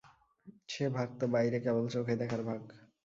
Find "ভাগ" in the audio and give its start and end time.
0.89-1.09, 2.43-2.61